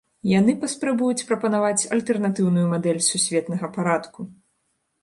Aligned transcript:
Яны 0.29 0.53
паспрабуюць 0.63 1.25
прапанаваць 1.31 1.87
альтэрнатыўную 1.99 2.65
мадэль 2.73 3.07
сусветнага 3.13 3.73
парадку. 3.79 4.31